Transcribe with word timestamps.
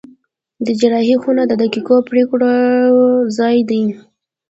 د 0.65 0.67
جراحي 0.79 1.15
خونه 1.21 1.43
د 1.47 1.53
دقیقو 1.61 1.95
پرېکړو 2.09 2.51
ځای 3.37 3.57
دی. 3.69 3.83